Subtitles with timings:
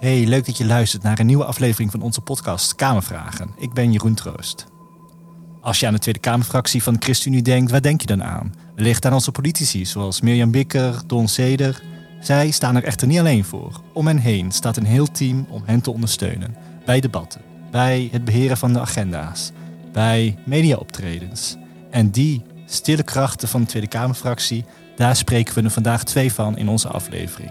[0.00, 3.50] Hey, leuk dat je luistert naar een nieuwe aflevering van onze podcast Kamervragen.
[3.56, 4.66] Ik ben Jeroen Troost.
[5.60, 8.54] Als je aan de Tweede Kamerfractie van de ChristenUnie denkt, waar denk je dan aan?
[8.74, 11.82] Wellicht aan onze politici, zoals Mirjam Bikker, Don Seder.
[12.20, 13.80] Zij staan er echter niet alleen voor.
[13.92, 16.56] Om hen heen staat een heel team om hen te ondersteunen.
[16.84, 17.40] Bij debatten,
[17.70, 19.50] bij het beheren van de agenda's,
[19.92, 21.56] bij mediaoptredens.
[21.90, 24.64] En die stille krachten van de Tweede Kamerfractie,
[24.96, 27.50] daar spreken we er vandaag twee van in onze aflevering.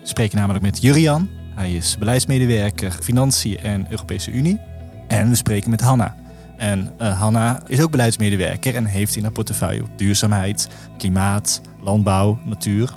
[0.00, 4.60] We spreken namelijk met Jurian, hij is beleidsmedewerker Financiën en Europese Unie.
[5.08, 6.14] En we spreken met Hanna.
[6.56, 12.94] En uh, Hanna is ook beleidsmedewerker en heeft in haar portefeuille duurzaamheid, klimaat, landbouw, natuur.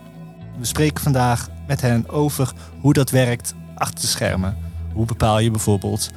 [0.59, 4.55] We spreken vandaag met hen over hoe dat werkt achter de schermen.
[4.93, 6.11] Hoe bepaal je bijvoorbeeld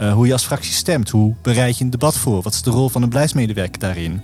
[0.00, 1.10] uh, hoe je als fractie stemt?
[1.10, 2.42] Hoe bereid je een debat voor?
[2.42, 4.20] Wat is de rol van een beleidsmedewerker daarin?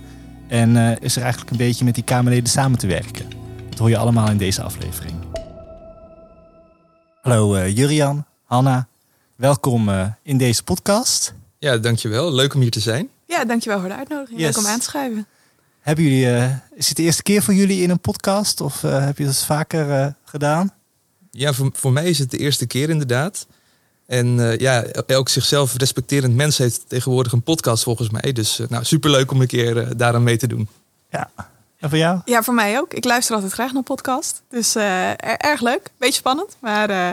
[0.47, 3.25] En uh, is er eigenlijk een beetje met die Kamerleden samen te werken?
[3.69, 5.28] Dat hoor je allemaal in deze aflevering.
[7.29, 8.87] Hallo uh, Jurian, Hanna.
[9.35, 11.33] Welkom uh, in deze podcast.
[11.59, 12.33] Ja, dankjewel.
[12.33, 13.09] Leuk om hier te zijn.
[13.25, 14.39] Ja, dankjewel voor de uitnodiging.
[14.39, 14.55] Yes.
[14.55, 15.27] Leuk om aan te schrijven.
[15.79, 19.17] Hebben jullie, uh, is het de eerste keer voor jullie in een podcast of heb
[19.17, 20.71] je dat vaker gedaan?
[21.31, 23.47] Ja, voor, voor mij is het de eerste keer inderdaad.
[24.05, 28.31] En ja, elk zichzelf respecterend mens heeft tegenwoordig een podcast volgens mij.
[28.31, 30.69] Dus nou, superleuk om een keer daaraan mee te doen.
[31.09, 31.29] Ja,
[31.79, 32.21] en voor jou?
[32.25, 32.93] Ja, voor mij ook.
[32.93, 34.41] Ik luister altijd graag naar podcast.
[34.49, 35.89] Dus uh, erg leuk.
[35.97, 37.07] Beetje spannend, maar uh,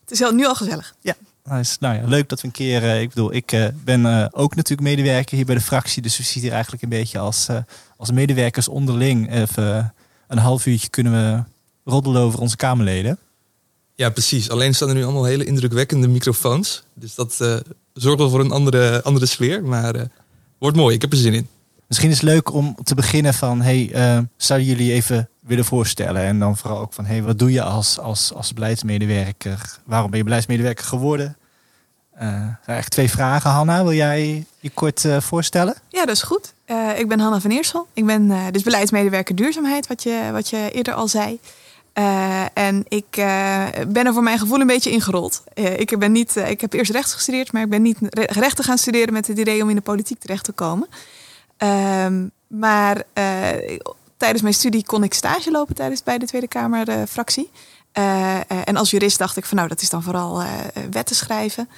[0.00, 0.94] het is heel, nu al gezellig.
[1.00, 1.76] Ja, nice.
[1.80, 2.82] nou ja, leuk dat we een keer...
[2.82, 6.02] Uh, ik bedoel, ik ben ook natuurlijk medewerker hier bij de fractie.
[6.02, 7.48] Dus we zitten hier eigenlijk een beetje als,
[7.96, 9.32] als medewerkers onderling.
[9.32, 9.94] Even
[10.28, 11.42] een half uurtje kunnen we
[11.90, 13.18] roddelen over onze Kamerleden.
[13.94, 14.50] Ja, precies.
[14.50, 16.82] Alleen staan er nu allemaal hele indrukwekkende microfoons.
[16.94, 17.34] Dus dat
[17.92, 19.64] zorgt wel voor een andere, andere sfeer.
[19.64, 20.08] Maar
[20.58, 20.94] wordt mooi.
[20.94, 21.48] Ik heb er zin in.
[21.90, 26.22] Misschien is het leuk om te beginnen van, hey, uh, zouden jullie even willen voorstellen?
[26.22, 29.78] En dan vooral ook van, hey, wat doe je als, als, als beleidsmedewerker?
[29.84, 31.36] Waarom ben je beleidsmedewerker geworden?
[32.14, 33.82] Uh, eigenlijk twee vragen, Hanna.
[33.82, 35.74] Wil jij je kort uh, voorstellen?
[35.88, 36.54] Ja, dat is goed.
[36.96, 37.86] Ik ben Hanna van Eersel.
[37.92, 41.38] Ik ben dus beleidsmedewerker duurzaamheid, wat je, wat je eerder al zei.
[42.54, 43.10] en ik
[43.88, 45.42] ben er voor mijn gevoel een beetje ingerold.
[45.54, 47.98] ik, ben niet, ik heb eerst rechts gestudeerd, maar ik ben niet
[48.30, 50.88] rechten gaan studeren met het idee om in de politiek terecht te komen.
[51.62, 53.78] Um, maar uh,
[54.16, 57.50] tijdens mijn studie kon ik stage lopen tijdens bij de Tweede Kamer uh, fractie.
[57.98, 60.42] Uh, en als jurist dacht ik van nou, dat is dan vooral
[60.90, 61.68] wetten schrijven.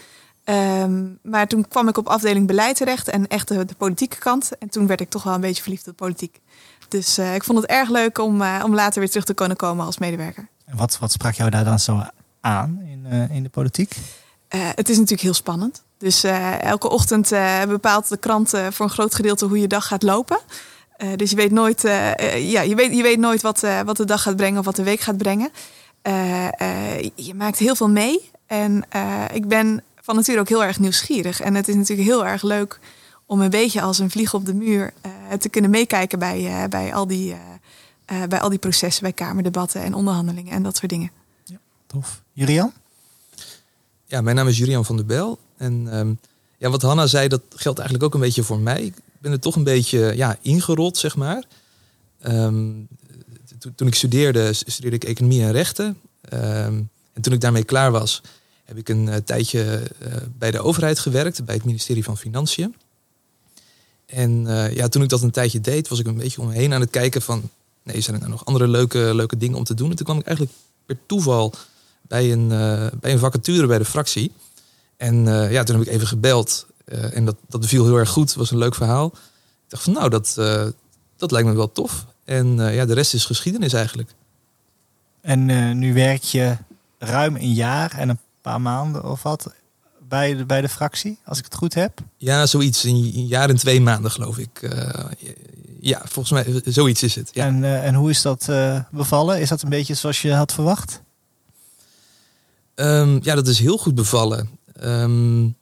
[0.45, 4.59] Um, maar toen kwam ik op afdeling beleid terecht en echt de, de, politieke kant.
[4.59, 6.41] En toen werd ik toch wel een beetje verliefd op politiek.
[6.89, 9.99] Dus ik vond het erg leuk om, om later weer terug te kunnen komen als
[9.99, 10.49] medewerker.
[10.65, 12.03] En wat, wat sprak jou daar dan zo
[12.41, 13.97] aan in, in de politiek?
[14.49, 15.83] het is natuurlijk heel spannend.
[16.03, 19.67] Dus uh, elke ochtend uh, bepaalt de krant uh, voor een groot gedeelte hoe je
[19.67, 20.39] dag gaat lopen.
[21.17, 21.83] dus je weet nooit,
[22.37, 24.83] ja, je weet, je weet nooit wat, wat de dag gaat brengen of wat de
[24.83, 25.51] week gaat brengen.
[27.15, 28.31] je maakt heel veel mee.
[28.47, 28.85] En
[29.33, 31.41] ik ben van nature ook heel erg nieuwsgierig.
[31.41, 32.79] En het is natuurlijk heel erg leuk
[33.27, 34.93] om een beetje als een vlieg op de muur
[35.39, 37.37] te kunnen meekijken bij, bij, al die,
[38.29, 41.11] bij al die processen, bij kamerdebatten en onderhandelingen en dat soort dingen.
[41.45, 42.23] Ja, tof.
[42.33, 42.73] Jurian?
[44.05, 45.39] Ja, mijn naam is Jurian van der Bel.
[45.63, 46.19] En um,
[46.59, 48.83] ja, wat Hanna zei, dat geldt eigenlijk ook een beetje voor mij.
[48.83, 51.45] Ik ben er toch een beetje ja, ingerold, zeg maar.
[52.27, 52.89] Um,
[53.75, 55.87] toen ik studeerde, studeerde ik economie en rechten.
[56.33, 58.23] Um, en toen ik daarmee klaar was,
[58.65, 62.75] heb ik een uh, tijdje uh, bij de overheid gewerkt, bij het ministerie van Financiën.
[64.07, 66.81] En uh, ja, toen ik dat een tijdje deed, was ik een beetje omheen aan
[66.81, 67.51] het kijken van,
[67.83, 69.91] nee, zijn er nou nog andere leuke, leuke dingen om te doen?
[69.91, 70.57] En toen kwam ik eigenlijk
[70.87, 71.55] per toeval
[72.03, 72.49] bij een,
[73.01, 74.33] bij een vacature bij de fractie.
[74.97, 76.67] En uh, ja, toen heb ik even gebeld.
[76.85, 78.35] Uh, en dat, dat beviel heel erg goed.
[78.35, 79.07] was een leuk verhaal.
[79.07, 80.67] Ik dacht van nou, dat, uh,
[81.17, 82.07] dat lijkt me wel tof.
[82.25, 84.15] En ja, de rest is geschiedenis eigenlijk.
[85.21, 86.57] En nu werk je
[86.99, 89.53] ruim een jaar en een paar maanden of wat
[90.09, 92.01] bij de, bij de fractie, als ik het goed heb?
[92.17, 92.85] Ja, zoiets.
[92.85, 94.75] Een jaar en twee maanden geloof ik.
[95.81, 97.31] ja, volgens mij zoiets is het.
[97.33, 97.47] Ja.
[97.47, 98.49] En, en hoe is dat
[98.91, 99.41] bevallen?
[99.41, 101.01] Is dat een beetje zoals je had verwacht?
[102.75, 104.51] Um, ja, dat is heel goed bevallen.
[104.85, 105.57] Um,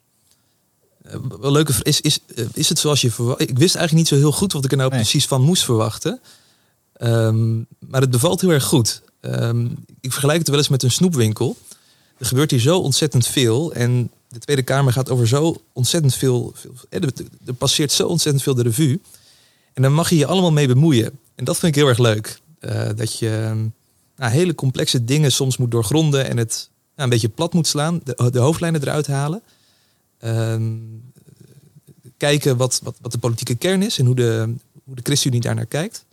[1.40, 2.18] wel leuke is, is,
[2.52, 3.40] is het zoals je verwacht?
[3.40, 4.98] Ik wist eigenlijk niet zo heel goed wat ik er nou nee.
[4.98, 6.20] precies van moest verwachten.
[7.02, 9.02] Um, maar het bevalt heel erg goed.
[9.20, 11.56] Um, ik vergelijk het wel eens met een snoepwinkel.
[12.18, 13.72] Er gebeurt hier zo ontzettend veel.
[13.72, 16.52] En de Tweede Kamer gaat over zo ontzettend veel.
[16.54, 16.74] veel
[17.46, 19.00] er passeert zo ontzettend veel de revue.
[19.72, 21.18] En dan mag je je allemaal mee bemoeien.
[21.34, 22.40] En dat vind ik heel erg leuk.
[22.60, 23.54] Uh, dat je
[24.16, 26.69] nou, hele complexe dingen soms moet doorgronden en het
[27.02, 29.42] een beetje plat moet slaan, de, de hoofdlijnen eruit halen.
[30.24, 31.12] Um,
[32.16, 34.54] kijken wat, wat, wat de politieke kern is en hoe de,
[34.84, 36.04] hoe de ChristenUnie daarnaar kijkt.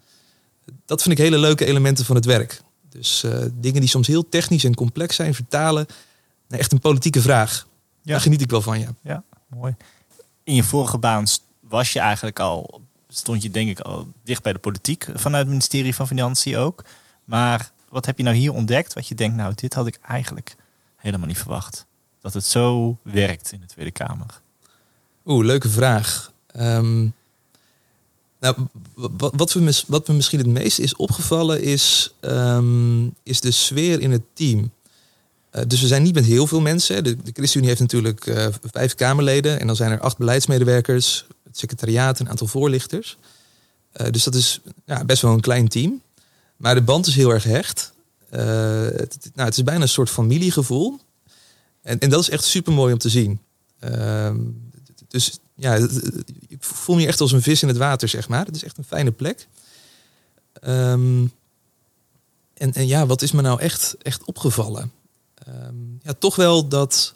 [0.85, 2.61] Dat vind ik hele leuke elementen van het werk.
[2.89, 5.85] Dus uh, dingen die soms heel technisch en complex zijn, vertalen
[6.47, 7.67] nee, echt een politieke vraag.
[8.01, 8.11] Ja.
[8.11, 8.93] Daar geniet ik wel van, ja.
[9.01, 9.75] Ja, mooi.
[10.43, 11.25] In je vorige baan
[11.59, 15.47] was je eigenlijk al, stond je denk ik al dicht bij de politiek vanuit het
[15.47, 16.83] ministerie van Financiën ook.
[17.25, 20.55] Maar wat heb je nou hier ontdekt wat je denkt, nou dit had ik eigenlijk
[21.07, 21.85] helemaal niet verwacht.
[22.21, 24.41] Dat het zo werkt in de Tweede Kamer.
[25.25, 26.31] Oeh, leuke vraag.
[26.47, 27.07] Ehm,
[28.39, 28.55] nou,
[29.17, 34.11] wat, we wat me misschien het meest is opgevallen is, ehm, is de sfeer in
[34.11, 34.71] het team.
[35.49, 37.03] Eh, dus we zijn niet met heel veel mensen.
[37.03, 42.19] de ChristenUnie heeft natuurlijk eh, vijf Kamerleden en dan zijn er acht beleidsmedewerkers, het secretariaat,
[42.19, 43.17] een aantal voorlichters.
[43.91, 46.01] Eh, dus dat is ja, best wel een klein team.
[46.57, 47.93] Maar de band is heel erg hecht.
[48.29, 50.99] Eh, het, nou, het is bijna een soort familiegevoel.
[51.81, 53.39] En, en dat is echt super mooi om te zien.
[53.79, 54.37] Ehm,
[55.07, 55.75] dus ja,
[56.47, 58.45] ik voel me echt als een vis in het water, zeg maar.
[58.45, 59.47] Het is echt een fijne plek.
[60.53, 61.25] Ehm,
[62.53, 64.91] en, en ja, wat is me nou echt, echt opgevallen?
[65.33, 67.13] Ehm, ja, toch wel dat.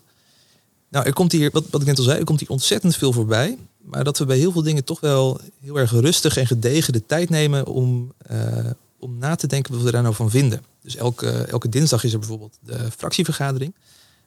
[0.89, 3.13] Nou, er komt hier, wat, wat ik net al zei, er komt hier ontzettend veel
[3.13, 3.57] voorbij.
[3.77, 7.05] Maar dat we bij heel veel dingen toch wel heel erg rustig en gedegen de
[7.05, 8.69] tijd nemen om, eh,
[9.01, 10.63] om na te denken wat we daar nou van vinden.
[10.81, 13.73] Dus elke, elke dinsdag is er bijvoorbeeld de fractievergadering.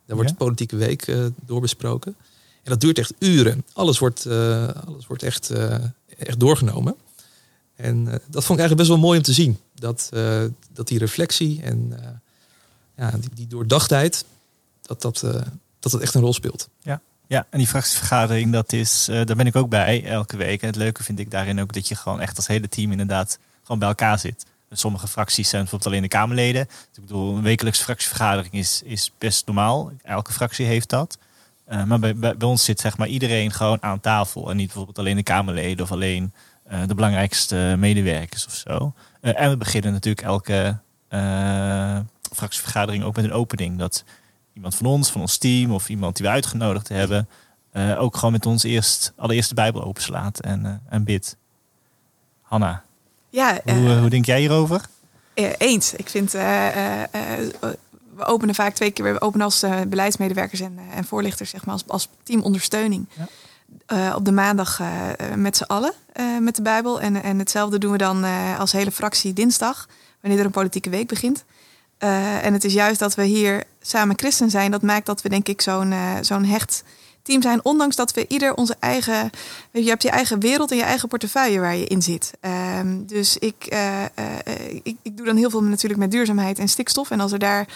[0.06, 0.36] Daar wordt Ja.
[0.38, 2.16] de politieke week eh, doorbesproken.
[2.62, 3.64] En dat duurt echt uren.
[3.72, 5.84] Alles wordt, eh, alles wordt echt, eh,
[6.18, 6.94] echt doorgenomen.
[7.76, 9.58] En dat vond ik eigenlijk best wel mooi om te zien.
[9.74, 10.08] Dat,
[10.72, 11.98] dat die reflectie en
[12.96, 14.24] ja, die, die doordachtheid,
[14.82, 15.20] dat dat,
[15.80, 16.68] dat dat echt een rol speelt.
[17.26, 20.60] Ja, en die fractievergadering, dat is, daar ben ik ook bij elke week.
[20.60, 23.38] En het leuke vind ik daarin ook dat je gewoon echt als hele team inderdaad
[23.62, 24.46] gewoon bij elkaar zit.
[24.76, 26.62] Sommige fracties zijn bijvoorbeeld alleen de Kamerleden.
[26.62, 29.92] Ik bedoel, een wekelijkse fractievergadering is, is best normaal.
[30.02, 31.18] Elke fractie heeft dat.
[31.64, 34.50] Eh, maar bij, bij, ons zit zeg maar iedereen gewoon aan tafel.
[34.50, 36.32] En niet bijvoorbeeld alleen de Kamerleden of alleen
[36.64, 38.94] eh, de belangrijkste medewerkers of zo.
[39.20, 40.82] Eh, en we beginnen natuurlijk elke
[42.32, 43.78] fractievergadering ook met een opening.
[43.78, 44.04] Dat
[44.52, 47.28] iemand van ons, van ons team of iemand die we uitgenodigd hebben,
[47.98, 51.36] ook gewoon met ons eerst allereerst de Bijbel openslaat en, en bidt.
[52.42, 52.84] Hanna,
[53.34, 54.80] Ja, hoe, eh, eh, hoe denk jij hierover?
[55.34, 55.94] Eh, eens.
[55.94, 61.64] Ik vind, we openen vaak twee keer, we openen als beleidsmedewerkers en, en voorlichters, zeg
[61.64, 63.06] maar, als, als teamondersteuning.
[63.12, 64.14] Ja.
[64.14, 64.80] Op de maandag
[65.36, 65.92] met z'n allen
[66.40, 67.00] met de Bijbel.
[67.00, 68.24] En, en hetzelfde doen we dan
[68.58, 69.88] als hele fractie dinsdag,
[70.20, 71.44] wanneer er een politieke week begint.
[71.98, 75.48] En het is juist dat we hier samen christen zijn, dat maakt dat we denk
[75.48, 76.84] ik zo'n zo'n hecht
[77.24, 77.64] team zijn.
[77.64, 79.30] Ondanks dat we ieder onze eigen,
[79.70, 82.32] je, hebt je eigen wereld en je eigen portefeuille waar je in zit.
[82.40, 84.10] Ehm, dus ik, eh, eh,
[84.82, 87.10] ik, ik doe dan heel veel natuurlijk met duurzaamheid en stikstof.
[87.10, 87.66] En als er daar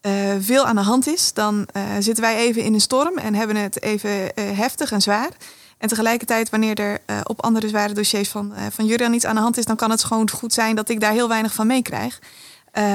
[0.00, 1.68] eh, veel aan de hand is, dan
[1.98, 5.30] zitten wij even in een storm en hebben het even heftig en zwaar.
[5.78, 9.58] En tegelijkertijd, wanneer er op andere zware dossiers van, van Jurian iets aan de hand
[9.58, 12.20] is, dan kan het gewoon goed zijn dat ik daar heel weinig van meekrijg.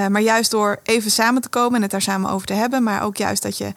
[0.09, 3.03] Maar juist door even samen te komen en het daar samen over te hebben, maar
[3.03, 3.73] ook juist dat je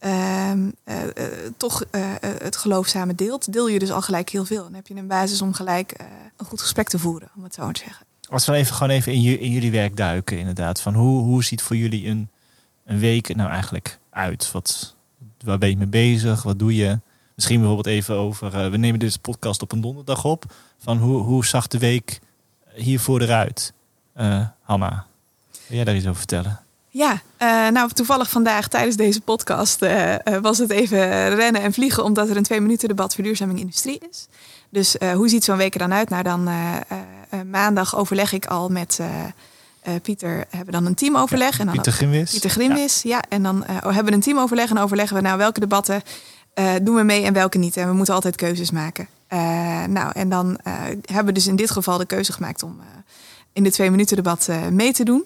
[0.00, 4.44] ehm, eh, eh, toch eh, het geloof samen deelt, deel je dus al gelijk heel
[4.44, 4.58] veel.
[4.58, 5.94] En dan heb je een basis om gelijk
[6.36, 8.06] een goed gesprek te voeren, om het zo te zeggen.
[8.28, 10.80] Als we even gewoon even in, ju- in jullie werk duiken, inderdaad.
[10.80, 12.28] Van hoe, hoe ziet voor jullie een,
[12.84, 14.50] een week nou eigenlijk uit?
[14.52, 14.94] Wat,
[15.44, 16.42] waar ben je mee bezig?
[16.42, 16.98] Wat doe je?
[17.34, 18.70] Misschien bijvoorbeeld even over.
[18.70, 20.44] we nemen deze podcast op een donderdag op.
[20.78, 22.20] Van hoe, hoe zag de week
[22.74, 23.72] hiervoor eruit?
[24.62, 25.06] Hanna,
[25.66, 26.60] wil jij daar iets over vertellen?
[26.92, 31.72] Ja, eh, nou toevallig vandaag tijdens deze podcast eh, eh, was het even rennen en
[31.72, 34.26] vliegen omdat er een twee minuten debat verduurzaming industrie is.
[34.70, 36.08] Dus hoe ziet zo'n week er dan uit?
[36.08, 36.48] Nou dan
[37.50, 39.00] maandag overleg ik al met
[40.02, 41.58] Pieter, hebben we dan een teamoverleg.
[41.58, 42.30] en dan Pieter Grimwis?
[42.30, 43.22] Pieter Grimwis, ja.
[43.28, 46.02] En dan eh, hebben we een teamoverleg en overleggen we nou welke debatten
[46.82, 47.76] doen we mee en welke niet.
[47.76, 49.08] En we moeten altijd keuzes maken.
[49.88, 50.58] Nou, en dan
[51.04, 52.80] hebben we dus in dit geval de keuze gemaakt om
[53.52, 55.24] in de twee minuten debat mee te doen.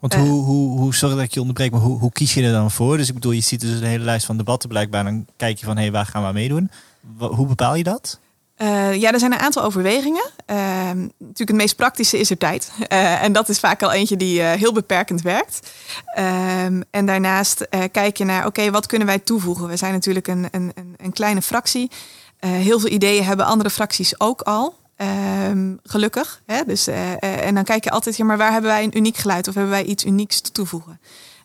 [0.00, 0.20] Want Eh.
[0.20, 2.70] hoe, hoe, hoe, sorry dat ik je onderbreek, maar hoe, hoe kies je er dan
[2.70, 2.96] voor?
[2.96, 5.04] Dus ik bedoel, je ziet dus een hele lijst van debatten blijkbaar.
[5.04, 6.70] Dan kijk je van, hé, hey, waar gaan we aan meedoen?
[7.18, 8.18] Hoe bepaal je dat?
[8.56, 10.30] Eh, ja, er zijn een aantal overwegingen.
[10.46, 12.72] Ehm, natuurlijk het meest praktische is er tijd.
[12.88, 15.70] Eh, en dat is vaak al eentje die eh, heel beperkend werkt.
[16.14, 19.68] Ehm, en daarnaast eh, kijk je naar, oké, wat kunnen wij toevoegen?
[19.68, 21.90] We zijn natuurlijk een, een, een, kleine fractie.
[22.38, 24.74] Eh, heel veel ideeën hebben andere fracties ook al.
[24.96, 26.42] Ehm, gelukkig.
[26.46, 26.64] Hè?
[26.64, 29.16] Dus, eh, eh, en dan kijk je altijd, ja, maar waar hebben wij een uniek
[29.16, 31.00] geluid of hebben wij iets unieks te voegen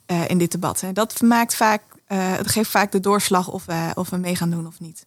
[0.06, 0.82] eh, in dit debat?
[0.82, 4.68] En dat maakt vaak, het geeft vaak de doorslag of, of we mee gaan doen
[4.68, 5.06] of niet.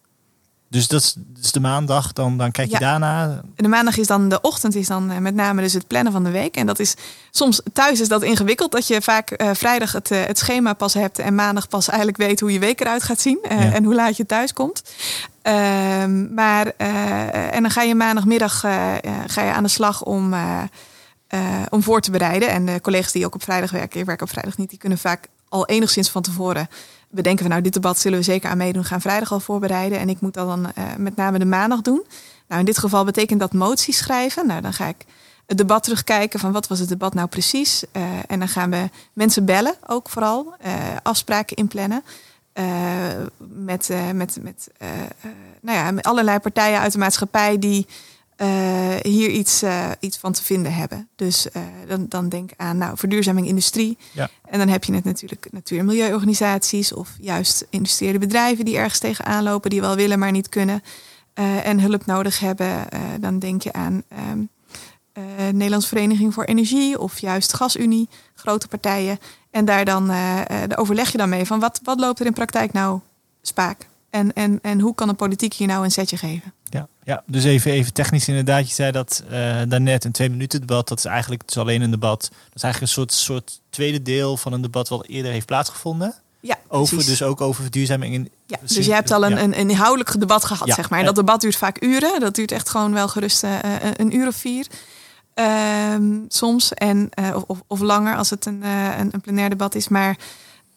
[0.69, 2.79] Dus dat is, dus de maandag, dan, dan kijk je Ja.
[2.79, 3.41] daarna.
[3.55, 6.23] De maandag is dan de ochtend, is dan eh, met name dus het plannen van
[6.23, 6.55] de week.
[6.55, 6.95] En dat is
[7.31, 10.93] soms thuis is dat ingewikkeld, dat je vaak eh, vrijdag het, eh, het schema pas
[10.93, 13.49] hebt en maandag pas eigenlijk weet hoe je week eruit gaat zien Ja.
[13.49, 14.81] en hoe laat je thuis komt.
[15.41, 16.67] Ehm, maar
[17.49, 18.59] en dan ga je maandagmiddag
[19.27, 20.33] ga je aan de slag om,
[21.69, 22.49] om voor te bereiden.
[22.49, 24.97] En de collega's die ook op vrijdag werken, ik werk op vrijdag niet, die kunnen
[24.97, 26.67] vaak al enigszins van tevoren
[27.15, 29.99] bedenken van nou, dit debat zullen we zeker aan meedoen, gaan vrijdag al voorbereiden.
[29.99, 32.03] En ik moet dat dan met name de maandag doen.
[32.47, 34.47] Nou, in dit geval betekent dat moties schrijven.
[34.47, 35.05] Nou, dan ga ik
[35.45, 37.83] het debat terugkijken van wat was het debat nou precies.
[37.93, 40.55] Uh, en dan gaan we mensen bellen, ook vooral.
[40.65, 42.03] Uh, afspraken inplannen.
[43.37, 44.67] Met, met, met,
[45.61, 47.87] nou ja, met allerlei partijen uit de maatschappij die
[49.01, 49.63] hier iets,
[49.99, 51.07] iets van te vinden hebben.
[51.15, 51.47] Dus
[51.87, 53.97] dan, dan denk aan nou, verduurzaming industrie.
[54.11, 54.29] Ja.
[54.49, 58.99] En dan heb je het natuurlijk natuur- en milieuorganisaties of juist industriële bedrijven die ergens
[58.99, 60.83] tegenaan lopen, die wel willen, maar niet kunnen.
[61.63, 62.87] en hulp nodig hebben.
[63.19, 64.49] dan denk je aan um,
[65.51, 69.19] Nederlands Vereniging voor Energie of juist Gasunie, grote partijen.
[69.51, 70.41] En daar dan uh,
[70.75, 72.99] overleg je dan mee van wat, wat loopt er in praktijk nou
[73.41, 73.87] spaak?
[74.15, 76.53] En, en, en hoe kan de politiek hier nou een setje geven?
[76.63, 78.67] Ja, ja dus even, even technisch inderdaad.
[78.67, 79.31] Je zei dat uh,
[79.67, 80.87] daarnet een twee minuten debat.
[80.87, 82.21] Dat is eigenlijk het is alleen een debat.
[82.21, 86.15] Dat is eigenlijk een soort, soort tweede deel van een debat wat eerder heeft plaatsgevonden.
[86.39, 88.13] Ja, over, dus ook over verduurzaming.
[88.13, 90.99] In, ja, dus je hebt al een, een, een inhoudelijk debat gehad, zeg maar.
[90.99, 92.19] En dat debat duurt vaak uren.
[92.19, 93.59] Dat duurt echt gewoon wel gerust uh,
[93.95, 94.67] een uur of vier.
[95.33, 96.73] Ehm, soms.
[96.73, 97.09] En,
[97.47, 99.87] of, of, langer als het een, een, een plenair debat is.
[99.87, 100.17] Maar,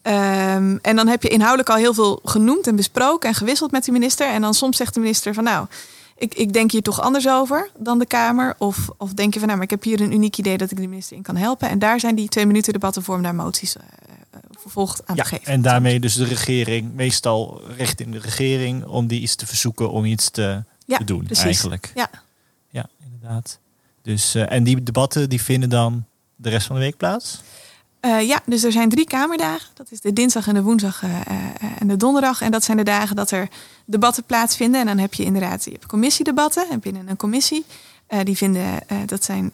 [0.03, 3.85] um, en dan heb je inhoudelijk al heel veel genoemd en besproken en gewisseld met
[3.85, 4.27] de minister.
[4.27, 5.67] En dan soms zegt de minister van nou,
[6.19, 8.55] ik, ik denk hier toch anders over dan de Kamer.
[8.57, 10.77] Of, of denk je van nou, maar ik heb hier een uniek idee dat ik
[10.77, 11.69] de minister in kan helpen.
[11.69, 13.83] En daar zijn die twee minuten debatten voor om daar moties uh,
[14.51, 15.45] vervolgd aan ja, te geven.
[15.45, 20.05] En daarmee dus de regering, meestal richting de regering, om die iets te verzoeken om
[20.05, 21.43] iets te, ja, te doen precies.
[21.43, 21.91] eigenlijk.
[21.95, 22.09] Ja.
[22.69, 23.59] ja, inderdaad.
[24.01, 27.41] Dus, uh, en die debatten die vinden dan de rest van de week plaats?
[28.01, 29.69] Uh, ja, dus er zijn drie Kamerdagen.
[29.73, 31.09] Dat is de dinsdag en de woensdag uh,
[31.79, 32.41] en de donderdag.
[32.41, 33.47] En dat zijn de dagen dat er
[33.85, 34.79] debatten plaatsvinden.
[34.79, 37.65] En dan heb je inderdaad je hebt commissiedebatten en binnen een commissie.
[38.23, 39.53] die vinden, dat zijn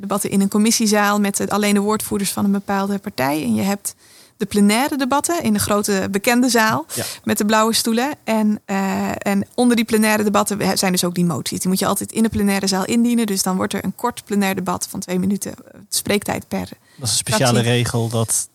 [0.00, 3.42] debatten in een commissiezaal met alleen de woordvoerders van een bepaalde partij.
[3.42, 3.94] En je hebt
[4.36, 7.04] de plenaire debatten in de grote bekende zaal ja.
[7.24, 8.10] met de blauwe stoelen.
[8.24, 11.60] En, uh, en onder die plenaire debatten zijn dus ook die moties.
[11.60, 13.26] Die moet je altijd in de plenaire zaal indienen.
[13.26, 15.54] Dus dan wordt er een kort plenair debat van twee minuten
[15.88, 16.68] spreektijd per.
[16.98, 18.48] Dat is een speciale regel dat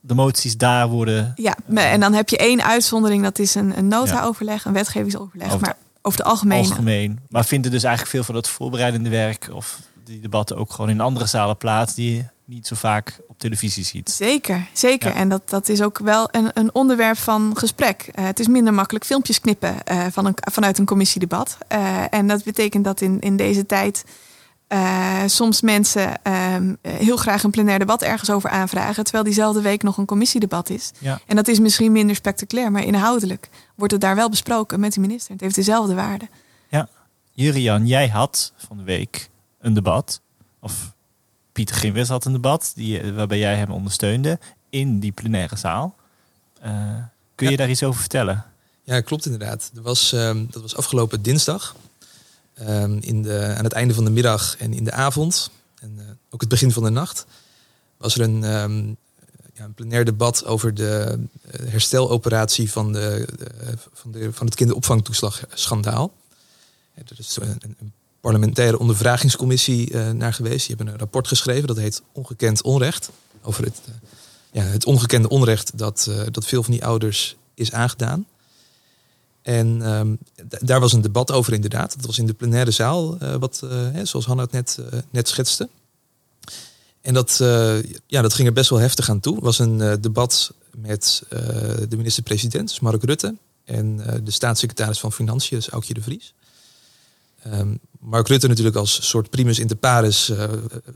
[0.00, 1.32] de moties daar worden.
[1.36, 3.22] Ja, en dan heb je één uitzondering.
[3.22, 5.46] Dat is een, een nota-overleg, een wetgevingsoverleg.
[5.46, 6.58] Over maar over het algemeen.
[6.58, 7.20] algemeen.
[7.28, 11.00] Maar vinden dus eigenlijk veel van het voorbereidende werk of die debatten ook gewoon in
[11.00, 14.10] andere zalen plaats die niet zo vaak op televisie ziet.
[14.10, 15.08] Zeker, zeker.
[15.08, 15.14] Ja.
[15.14, 18.10] En dat, dat is ook wel een, een onderwerp van gesprek.
[18.14, 21.58] Uh, het is minder makkelijk filmpjes knippen uh, van een, vanuit een commissiedebat.
[21.72, 24.04] Uh, en dat betekent dat in, in deze tijd
[25.26, 29.96] soms mensen ehm, heel graag een plenair debat ergens over aanvragen, terwijl diezelfde week nog
[29.96, 30.90] een commissiedebat is.
[30.98, 31.20] Ja.
[31.26, 35.00] En dat is misschien minder spectaculair, maar inhoudelijk wordt het daar wel besproken met de
[35.00, 35.32] minister.
[35.32, 36.28] Het heeft dezelfde waarde.
[36.68, 36.88] Ja,
[37.32, 40.20] Jurian, jij had van de week een debat,
[40.60, 40.93] of
[41.54, 44.38] Pieter Gimwes had een debat die, waarbij jij hem ondersteunde
[44.70, 45.96] in die plenaire zaal.
[46.64, 46.96] Uh,
[47.34, 48.44] kun je daar iets over vertellen?
[48.82, 49.70] Ja, klopt inderdaad.
[49.74, 51.76] Er was, um, dat was afgelopen dinsdag.
[52.60, 55.50] Um, in de, aan het einde van de middag en in de avond.
[55.80, 57.26] En uh, ook het begin van de nacht.
[57.96, 58.96] Was er een, um,
[59.54, 63.28] ja, een plenair debat over de uh, hersteloperatie van, de,
[63.92, 66.12] van, de, van het kinderopvangtoeslagschandaal.
[66.94, 67.92] Er is een, een
[68.24, 70.66] parlementaire ondervragingscommissie uh, naar geweest.
[70.66, 73.10] Die hebben een rapport geschreven, dat heet Ongekend Onrecht.
[73.42, 73.94] Over het, uh,
[74.52, 78.26] ja, het ongekende onrecht dat, uh, dat veel van die ouders is aangedaan.
[79.42, 80.18] En um,
[80.60, 81.96] daar was een debat over inderdaad.
[81.96, 83.60] Dat was in de plenaire zaal, wat,
[83.92, 84.78] hè, zoals Hanna het net,
[85.10, 85.68] net schetste.
[87.00, 87.36] En dat,
[88.06, 89.34] ja, dat ging er best wel heftig aan toe.
[89.34, 91.22] Het was een debat met
[91.88, 93.34] de minister-president, dus Mark Rutte.
[93.64, 96.34] En de staatssecretaris van Financiën, dus Aukje de Vries.
[97.46, 100.44] Um, Mark Rutte natuurlijk als soort primus inter pares uh,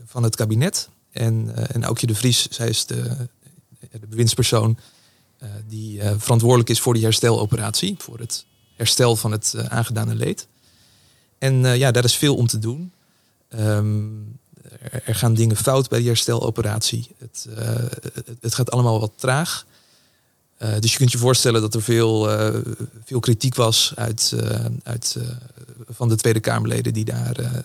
[0.05, 0.89] van het kabinet.
[1.11, 3.27] En, uh, en Aukje de Vries, zij is de,
[3.91, 4.77] de bewindspersoon
[5.43, 7.95] uh, die verantwoordelijk is voor die hersteloperatie.
[7.97, 10.47] Voor het herstel van het aangedane leed.
[11.37, 12.91] En ja, daar is veel om te doen.
[13.55, 14.39] Um,
[15.03, 17.07] er, gaan dingen fout bij die hersteloperatie.
[17.17, 17.47] Het,
[18.41, 19.65] het gaat allemaal wat traag.
[20.59, 22.61] Uh, dus je kunt je voorstellen dat er veel, uh,
[23.05, 25.17] veel kritiek was uit, uh, uit,
[25.89, 27.63] van de Tweede Kamerleden die daar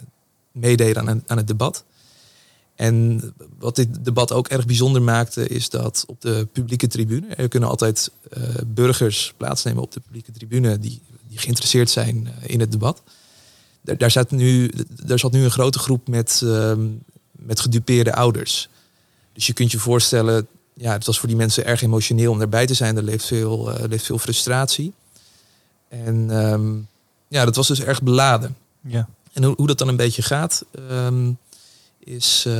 [0.53, 1.85] meededen aan, aan het debat.
[2.75, 3.21] En
[3.59, 7.69] wat dit debat ook erg bijzonder maakte, is dat op de publieke tribune, er kunnen
[7.69, 8.11] altijd
[8.67, 13.03] burgers plaatsnemen op de publieke tribune die, die geïnteresseerd zijn in het debat.
[13.81, 14.73] Daar, daar, zat nu,
[15.05, 16.87] daar zat nu een grote groep met, ehm,
[17.33, 18.69] met gedupeerde ouders.
[19.33, 22.67] Dus je kunt je voorstellen, ja, het was voor die mensen erg emotioneel om erbij
[22.67, 22.97] te zijn.
[22.97, 24.93] Er leeft veel, uh, leeft veel frustratie.
[25.89, 26.89] En um,
[27.29, 28.57] ja, dat was dus erg beladen.
[28.81, 29.09] Ja.
[29.33, 31.39] En hoe, hoe dat dan een beetje gaat, um,
[31.99, 32.55] is uh,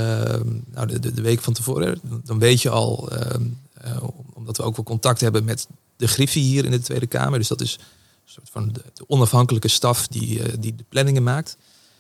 [0.65, 2.01] nou, de, de, de, week van tevoren.
[2.03, 4.03] Dan weet je al, uh,
[4.33, 5.67] omdat dat we ook wel contact hebben met
[5.97, 7.39] de Griffie hier in de Tweede Kamer.
[7.39, 11.23] Dus dat is een soort van de, de onafhankelijke staf die, eh, die de planningen
[11.23, 11.57] maakt.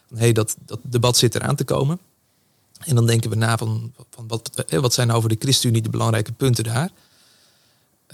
[0.08, 1.98] Van, hey, dat, dat debat zit eraan te komen.
[2.84, 6.32] En dan denken we na van, van wat, wat zijn nou de ChristenUnie de belangrijke
[6.32, 6.90] punten daar.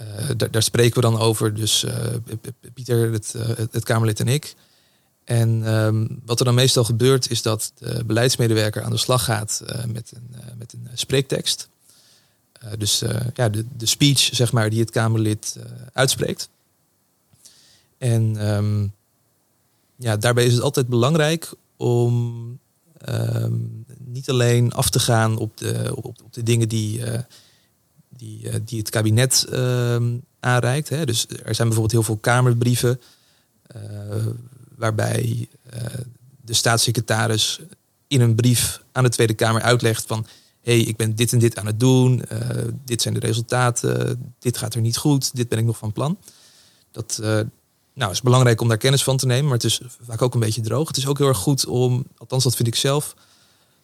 [0.01, 1.93] Uh, daar, daar, spreken we dan over, dus uh,
[2.73, 4.55] Pieter, het, uh, het, Kamerlid en ik.
[5.23, 9.61] En um, wat er dan meestal gebeurt, is dat de beleidsmedewerker aan de slag gaat
[9.87, 11.69] met, een, met een spreektekst.
[12.77, 15.57] dus ja, de, de speech, zeg maar, die het Kamerlid
[15.93, 16.49] uitspreekt.
[17.97, 18.93] En um,
[19.95, 22.59] ja, daarbij is het altijd belangrijk om
[23.09, 27.01] um, niet alleen af te gaan op de, op, de dingen die
[28.21, 30.89] die, eh, die het kabinet ehm, aanreikt.
[30.89, 31.05] Hè.
[31.05, 33.01] Dus er zijn bijvoorbeeld heel veel Kamerbrieven
[33.75, 34.25] uh,
[34.75, 35.47] waarbij
[36.41, 37.59] de staatssecretaris
[38.07, 40.25] in een brief aan de Tweede Kamer uitlegt van
[40.61, 42.23] hé, hey, ik ben dit en dit aan het doen,
[42.85, 46.17] dit zijn de resultaten, dit gaat er niet goed, dit ben ik nog van plan.
[46.91, 47.21] Dat
[47.93, 50.39] nou, is belangrijk om daar kennis van te nemen, maar het is vaak ook een
[50.39, 50.87] beetje droog.
[50.87, 53.15] Het is ook heel erg goed om, althans dat vind ik zelf,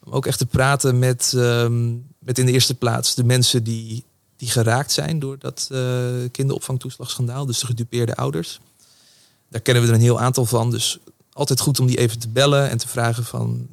[0.03, 4.05] om ook echt te praten met, um, met in de eerste plaats de mensen die
[4.37, 5.79] die geraakt zijn door dat uh,
[6.31, 8.59] kinderopvangtoeslagschandaal, dus de gedupeerde ouders.
[9.49, 10.99] Daar kennen we er een heel aantal van, dus
[11.33, 13.67] altijd goed om die even te bellen en te vragen van,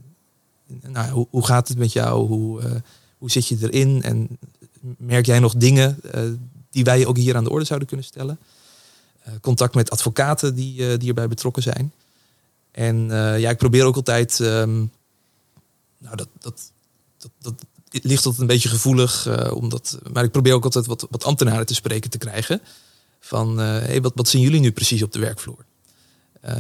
[0.66, 2.70] nou, hoe, hoe gaat het met jou, hoe, uh,
[3.18, 4.38] hoe zit je erin en
[4.98, 6.20] merk jij nog dingen uh,
[6.70, 8.38] die wij ook hier aan de orde zouden kunnen stellen.
[9.40, 11.92] Contact met advocaten die, die erbij betrokken zijn.
[12.70, 13.06] En
[13.38, 14.90] ja, ik probeer ook altijd, um,
[15.98, 16.72] nou, dat, dat,
[17.18, 17.54] dat, dat
[18.04, 19.28] ligt altijd een beetje gevoelig.
[19.52, 22.60] Omdat, maar ik probeer ook altijd wat, wat ambtenaren te spreken te krijgen.
[23.20, 25.64] Van, hey, wat, wat zien jullie nu precies op de werkvloer?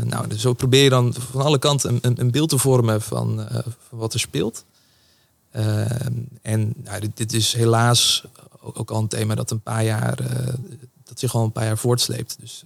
[0.04, 3.02] Nou, dus zo probeer je dan van alle kanten een, een, een beeld te vormen
[3.02, 3.46] van,
[3.88, 4.64] van wat er speelt.
[6.42, 8.24] en nou, dit, dit, is helaas
[8.60, 10.18] ook, ook, al een thema dat een paar jaar,
[11.14, 12.36] dat zich al een paar jaar voortsleept.
[12.40, 12.64] Dus,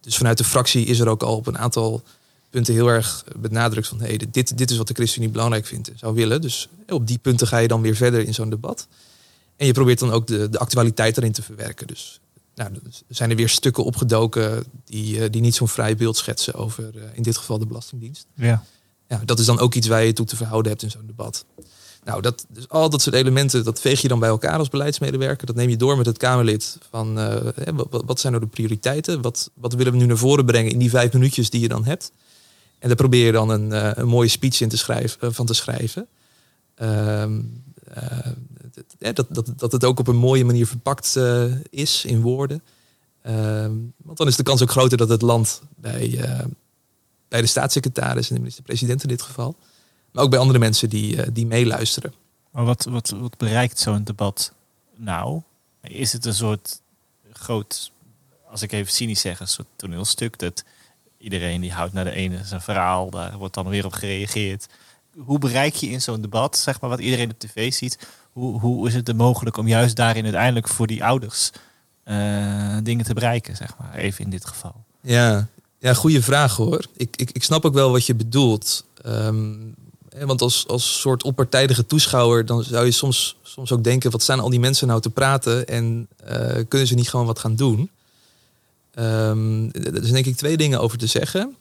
[0.00, 2.02] dus vanuit de fractie is er ook al op een aantal
[2.50, 6.14] punten heel erg benadrukt van hey, dit, dit is wat de ChristenUnie belangrijk vindt zou
[6.14, 6.40] willen.
[6.40, 8.86] Dus op die punten ga je dan weer verder in zo'n debat.
[9.56, 11.86] En je probeert dan ook de, de actualiteit erin te verwerken.
[11.86, 12.20] Dus
[12.54, 16.54] nou, er zijn er weer stukken opgedoken die, eh, die niet zo'n vrij beeld schetsen
[16.54, 18.26] over in dit geval de Belastingdienst.
[18.34, 18.64] Ja.
[19.08, 21.44] Ja, dat is dan ook iets waar je toe te verhouden hebt in zo'n debat.
[22.08, 25.46] Nou, dat, dus al dat soort elementen, dat veeg je dan bij elkaar als beleidsmedewerker.
[25.46, 26.78] Dat neem je door met het Kamerlid.
[26.90, 27.36] Van uh,
[27.74, 29.22] wat, wat, zijn nou de prioriteiten?
[29.22, 31.84] Wat, wat willen we nu naar voren brengen in die vijf minuutjes die je dan
[31.84, 32.12] hebt?
[32.78, 35.46] En daar probeer je dan een, uh, een mooie speech in te schrijven, uh, van
[35.46, 36.06] te schrijven.
[36.82, 37.24] Uh,
[38.98, 41.18] dat, dat, dat het ook op een mooie manier verpakt
[41.70, 42.62] is in woorden.
[43.26, 46.20] Um, want dan is de kans ook groter dat het land bij,
[47.28, 49.56] bij de staatssecretaris en de minister-president in dit geval.
[50.18, 52.12] Maar ook bij andere mensen die, die meeluisteren.
[52.50, 54.52] Maar wat, wat, wat bereikt zo'n debat
[54.96, 55.42] nou?
[55.82, 56.80] Is het een soort
[57.32, 57.90] groot,
[58.50, 60.64] als ik even cynisch zeg, een soort toneelstuk dat
[61.18, 64.66] iedereen die houdt naar de ene zijn verhaal, daar wordt dan weer op gereageerd.
[65.18, 67.98] Hoe bereik je in zo'n debat, zeg maar, wat iedereen op tv ziet,
[68.32, 71.50] hoe, hoe is het er mogelijk om juist daarin uiteindelijk voor die ouders
[72.04, 74.84] uh, dingen te bereiken, zeg maar, even in dit geval?
[75.00, 76.86] Ja, ja goede vraag hoor.
[76.96, 78.84] Ik, ik, ik snap ook wel wat je bedoelt.
[79.06, 79.74] Um,
[80.16, 84.40] want als, als soort onpartijdige toeschouwer, dan zou je soms, soms ook denken, wat staan
[84.40, 87.90] al die mensen nou te praten en uh, kunnen ze niet gewoon wat gaan doen?
[88.98, 91.56] Um, er zijn denk ik twee dingen over te zeggen.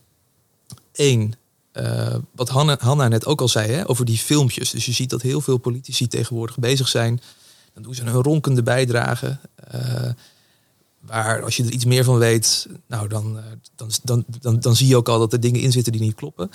[0.93, 1.35] Eén,
[1.73, 4.69] uh, wat Hanna, Hanna, net ook al zei, hè, over die filmpjes.
[4.69, 7.21] Dus je ziet dat heel veel politici tegenwoordig bezig zijn.
[7.73, 9.37] Dan doen ze een ronkende bijdrage.
[9.75, 10.09] Uh,
[10.99, 13.39] waar als je er iets meer van weet, nou dan,
[13.75, 16.15] dan, dan, dan, dan zie je ook al dat er dingen in zitten die niet
[16.15, 16.51] kloppen.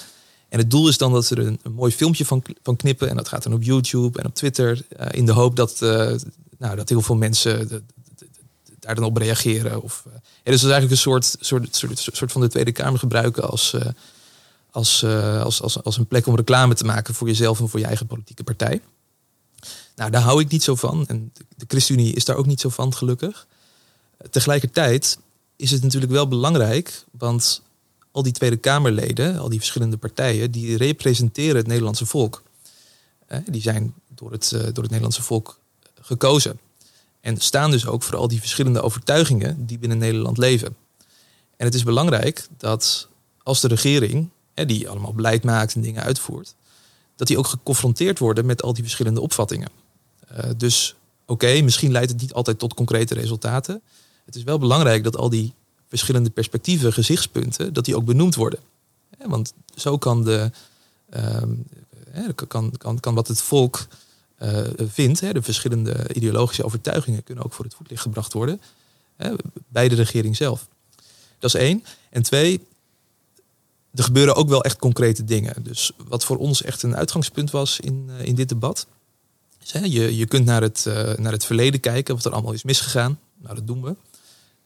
[0.53, 3.09] En het doel is dan dat ze er een, een mooi filmpje van, van knippen.
[3.09, 4.83] En dat gaat dan op YouTube en op Twitter.
[5.01, 6.13] Uh, in de hoop dat, uh,
[6.59, 7.85] nou, dat heel veel mensen
[8.79, 9.83] daar dan op reageren.
[9.83, 10.13] Of, uh,
[10.43, 13.77] dus is eigenlijk een soort, soort, soort, soort van de Tweede Kamer gebruiken als,
[14.71, 17.87] als, als, als, als een plek om reclame te maken voor jezelf en voor je
[17.87, 18.81] eigen politieke partij.
[19.97, 21.07] Nou, daar hou ik niet zo van.
[21.07, 23.47] En de ChristenUnie is daar ook niet zo van, gelukkig.
[24.31, 25.19] Tegelijkertijd
[25.57, 27.63] is het natuurlijk wel belangrijk, want
[28.13, 32.43] al die Tweede Kamerleden, al die verschillende partijen, die representeren het Nederlandse volk.
[33.45, 35.59] Die zijn door het, door het Nederlandse volk
[36.01, 36.59] gekozen.
[37.21, 40.77] En staan dus ook voor al die verschillende overtuigingen die binnen Nederland leven.
[41.57, 43.09] En het is belangrijk dat
[43.43, 46.55] als de regering, die allemaal beleid maakt en dingen uitvoert,
[47.17, 49.71] dat die ook geconfronteerd worden met al die verschillende opvattingen.
[50.33, 50.95] Uh, dus
[51.27, 53.83] oké, misschien leidt het niet altijd tot concrete resultaten.
[54.25, 55.55] Het is wel belangrijk dat al die
[55.93, 58.61] verschillende perspectieven, gezichtspunten, dat die ook benoemd worden.
[59.25, 60.51] want zo kan, de,
[61.17, 63.87] uh, kan, kan, kan wat het volk
[64.37, 65.21] eh, vindt.
[65.21, 68.61] De verschillende ideologische overtuigingen kunnen ook voor het voetlicht gebracht worden.
[69.69, 70.69] Bij de regering zelf.
[71.39, 71.85] Dat is één.
[72.11, 72.61] En twee,
[73.95, 75.63] er gebeuren ook wel echt concrete dingen.
[75.63, 78.87] Dus wat voor ons echt een uitgangspunt was in, eh, in dit debat.
[79.63, 82.53] Is, hè, je, je kunt naar het, eh, naar het verleden kijken, wat er allemaal
[82.53, 83.19] is misgegaan.
[83.39, 83.97] Nou, dat doen we.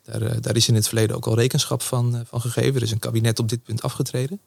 [0.07, 2.75] Daar, eh, daar is in het verleden ook al rekenschap van, eh, van gegeven.
[2.75, 4.41] Er is een kabinet op dit punt afgetreden.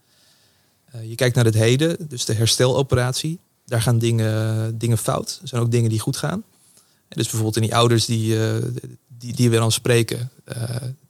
[0.86, 3.40] Eh, je kijkt naar het heden, dus de hersteloperatie.
[3.66, 5.40] Daar gaan dingen, dingen fout.
[5.42, 6.44] Er zijn ook dingen die goed gaan.
[7.08, 8.38] Dus bijvoorbeeld in die ouders die,
[9.18, 10.32] die, die we dan spreken.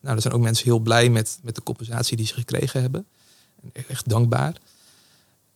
[0.01, 3.05] nou, er zijn ook mensen heel blij met, met de compensatie die ze gekregen hebben.
[3.73, 4.53] En Echt dankbaar.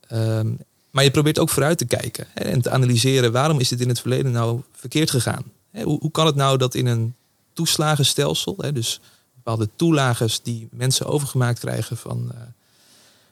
[0.08, 0.52] Ehm,
[0.90, 3.88] maar je probeert ook vooruit te kijken hè, en te analyseren waarom is dit in
[3.88, 5.44] het verleden nou verkeerd gegaan.
[5.70, 7.14] Hè, hoe, hoe kan het nou dat in een
[7.54, 9.00] toeslagenstelsel, hè, dus
[9.34, 12.40] bepaalde toelages die mensen overgemaakt krijgen van, eh,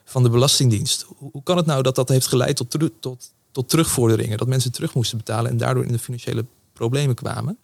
[0.05, 4.37] van de Belastingdienst, hoe, kan het nou dat dat heeft geleid tot, tot, tot terugvorderingen,
[4.37, 7.57] dat mensen terug moesten betalen en daardoor in de financiële problemen kwamen?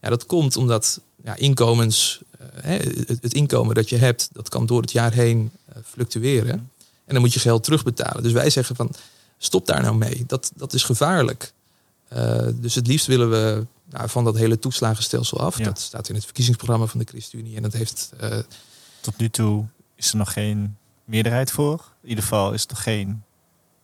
[0.00, 2.20] Ja, dat komt omdat ja, inkomens,
[2.62, 2.78] eh,
[3.20, 6.70] het inkomen dat je hebt, dat kan door het jaar heen eh, fluctueren.
[7.04, 8.22] En dan moet je geld terugbetalen.
[8.22, 8.90] Dus wij zeggen van
[9.38, 10.24] stop daar nou mee.
[10.26, 11.53] Dat, dat is gevaarlijk.
[12.14, 15.58] Eh, dus het liefst willen we nou, van dat hele toeslagenstelsel af.
[15.58, 15.64] Ja.
[15.64, 17.56] Dat staat in het verkiezingsprogramma van de ChristenUnie.
[17.56, 18.38] En dat heeft eh,
[19.00, 21.84] Tot nu toe is er nog geen meerderheid voor.
[22.02, 23.22] In ieder geval is er nog geen...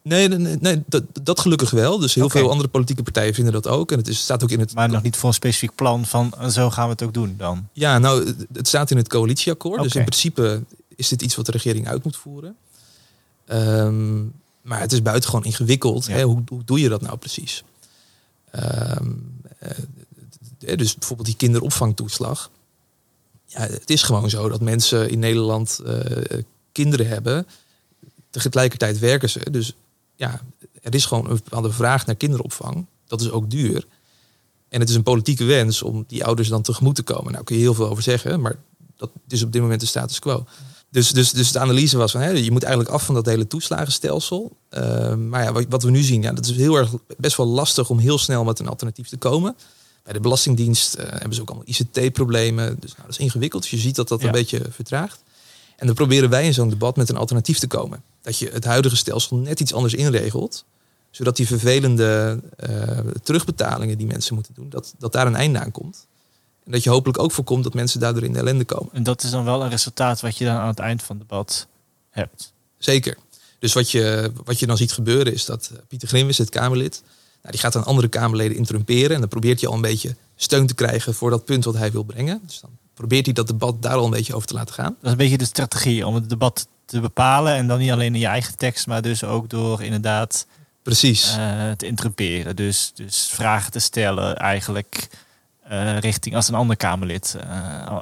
[0.02, 1.98] Nee, nee, dat, dat gelukkig wel.
[1.98, 3.92] Dus heel veel andere politieke partijen vinden dat ook.
[3.92, 4.74] En het is, staat ook in het.
[4.74, 7.34] Maar nog niet voor een specifiek plan van eh, zo gaan we het ook doen
[7.38, 7.68] dan.
[7.72, 9.82] Ja, nou, het- staat in het coalitieakkoord.
[9.82, 10.62] Dus in principe
[10.96, 12.56] is dit iets wat de regering uit moet voeren.
[13.46, 14.22] Ehm,
[14.62, 16.06] maar het is buitengewoon ingewikkeld.
[16.06, 16.12] Ja.
[16.14, 16.22] Hè?
[16.22, 17.64] Hoe, hoe doe je dat nou precies?
[18.50, 19.12] Ehm,
[19.58, 22.50] eh, dus bijvoorbeeld die kinderopvangtoeslag.
[23.46, 26.38] Ja, het is gewoon zo dat mensen in Nederland eh,
[26.72, 27.46] kinderen hebben.
[28.30, 29.50] Tegelijkertijd werken ze.
[29.50, 29.74] Dus
[30.16, 30.40] ja,
[30.82, 32.86] er is gewoon een bepaalde vraag naar kinderopvang.
[33.06, 33.86] Dat is ook duur.
[34.68, 37.32] En het is een politieke wens om die ouders dan tegemoet te komen.
[37.32, 38.56] Nou kun je heel veel over zeggen, maar
[38.96, 40.46] dat is op dit moment de status quo.
[40.90, 43.46] Dus, dus, dus de analyse was van, hè, je moet eigenlijk af van dat hele
[43.46, 44.56] toeslagenstelsel.
[44.70, 47.46] Uh, maar ja, wat, wat we nu zien, ja, dat is heel erg best wel
[47.46, 49.56] lastig om heel snel met een alternatief te komen.
[50.02, 52.76] Bij de Belastingdienst uh, hebben ze ook allemaal ICT-problemen.
[52.80, 53.62] Dus nou, dat is ingewikkeld.
[53.62, 54.26] Dus je ziet dat dat Ja.
[54.26, 55.22] een beetje vertraagt.
[55.76, 58.02] En dan proberen wij in zo'n debat met een alternatief te komen.
[58.22, 60.64] Dat je het huidige stelsel net iets anders inregelt.
[61.10, 65.70] Zodat die vervelende uh, terugbetalingen die mensen moeten doen, dat, dat daar een einde aan
[65.70, 66.06] komt.
[66.70, 68.92] Dat je hopelijk ook voorkomt dat mensen daardoor in de ellende komen.
[68.92, 71.28] En dat is dan wel een resultaat wat je dan aan het eind van het
[71.28, 71.66] debat
[72.10, 72.52] hebt.
[72.78, 73.16] Zeker.
[73.58, 77.02] Dus wat je, wat je dan ziet gebeuren is dat eh, Pieter Grimwis, het Kamerlid,
[77.40, 79.14] nou, die gaat dan andere Kamerleden interrumperen.
[79.14, 81.92] En dan probeert hij al een beetje steun te krijgen voor dat punt wat hij
[81.92, 82.40] wil brengen.
[82.46, 84.96] Dus dan probeert hij dat debat daar al een beetje over te laten gaan.
[84.96, 87.54] Dat is een beetje de strategie om het debat te bepalen.
[87.54, 90.46] En dan niet alleen in je eigen tekst, maar dus ook door inderdaad
[90.82, 91.36] Precies.
[91.36, 92.56] uh, te interrumperen.
[92.56, 95.08] Dus, dus vragen te stellen eigenlijk
[95.70, 97.42] uh, richting als een ander Kamerlid uh,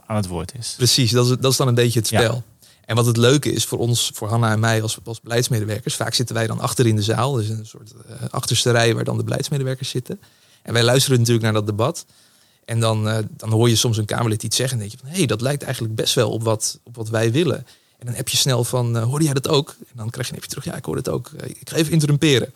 [0.07, 0.75] aan het woord is.
[0.77, 2.35] Precies, dat is, dat is dan een beetje het spel.
[2.35, 2.67] Ja.
[2.85, 6.15] En wat het leuke is voor ons, voor Hanna en mij als, als beleidsmedewerkers, vaak
[6.15, 7.33] zitten wij dan achter in de zaal.
[7.33, 10.21] Dus een soort uh, achterste rij waar dan de beleidsmedewerkers zitten.
[10.63, 12.07] En wij luisteren natuurlijk naar dat debat.
[12.65, 15.17] En dan, dan hoor je soms een Kamerlid iets zeggen en denk je van hé,
[15.17, 17.67] hey, dat lijkt eigenlijk best wel op wat, op wat wij willen.
[17.99, 19.77] En dan heb je snel van, hoorde jij dat ook?
[19.79, 21.31] En dan krijg je een appje terug, ja, ik hoor het ook.
[21.31, 22.53] Ik ga even interrumperen.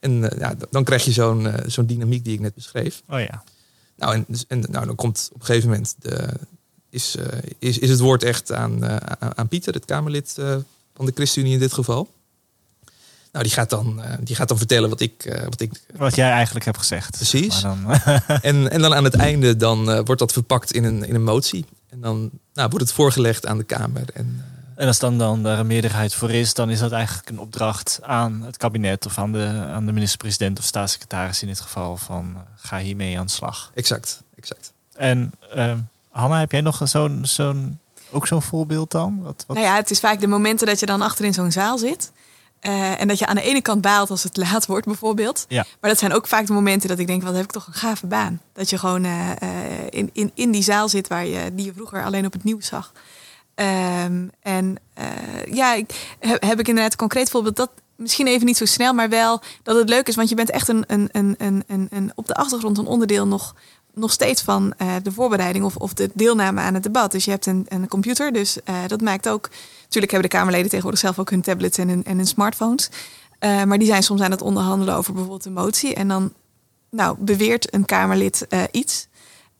[0.00, 3.02] En ja, dan krijg je zo'n zo'n dynamiek die ik net beschreef.
[3.08, 3.44] Oh ja.
[3.96, 6.28] Nou, en, en nou, dan komt op een gegeven moment de,
[6.90, 7.24] is, uh,
[7.58, 8.96] is, is het woord echt aan, uh,
[9.34, 10.56] aan Pieter, het Kamerlid uh,
[10.94, 12.14] van de ChristenUnie in dit geval.
[13.32, 15.80] Nou, die gaat dan, die gaat dan vertellen wat ik, wat ik.
[15.96, 17.10] Wat jij eigenlijk hebt gezegd.
[17.10, 17.60] Precies.
[17.60, 17.92] Dan...
[18.42, 21.64] en, en dan aan het einde dan wordt dat verpakt in een, in een motie.
[21.88, 24.04] En dan nou, wordt het voorgelegd aan de Kamer.
[24.14, 24.44] En,
[24.76, 27.98] en als dan, dan daar een meerderheid voor is, dan is dat eigenlijk een opdracht
[28.02, 32.32] aan het kabinet of aan de, aan de minister-president of staatssecretaris in dit geval van
[32.34, 33.70] uh, ga hiermee aan de slag.
[33.74, 34.72] Exact, exact.
[34.92, 35.72] En uh,
[36.10, 37.78] Hanna, heb jij nog zo'n, zo'n,
[38.10, 39.22] ook zo'n voorbeeld dan?
[39.22, 39.56] Wat, wat...
[39.56, 42.12] Nou ja, het is vaak de momenten dat je dan achter in zo'n zaal zit.
[42.60, 45.44] Uh, en dat je aan de ene kant baalt als het laat wordt, bijvoorbeeld.
[45.48, 45.64] Ja.
[45.80, 47.72] Maar dat zijn ook vaak de momenten dat ik denk, wat heb ik toch een
[47.72, 48.40] gave baan.
[48.52, 49.30] Dat je gewoon uh,
[49.90, 52.66] in, in, in die zaal zit waar je, die je vroeger alleen op het nieuws
[52.66, 52.92] zag.
[53.60, 57.56] Um, en uh, ja, ik, heb, ik inderdaad een concreet voorbeeld.
[57.56, 60.16] Dat misschien even niet zo snel, maar wel dat het leuk is.
[60.16, 63.54] Want je bent echt een, een, een, een, een op de achtergrond een onderdeel nog,
[63.94, 67.12] nog steeds van uh, de voorbereiding of, of de deelname aan het debat.
[67.12, 69.50] Dus je hebt een, een computer, dus uh, dat maakt ook...
[69.82, 72.88] Natuurlijk hebben de Kamerleden tegenwoordig zelf ook hun tablets en hun, en smartphones.
[73.40, 75.94] Maar die zijn soms aan het onderhandelen over bijvoorbeeld een motie.
[75.94, 76.32] En dan
[76.90, 79.06] nou, beweert een Kamerlid iets...